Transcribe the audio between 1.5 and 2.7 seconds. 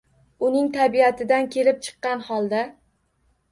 kelib chiqqan holda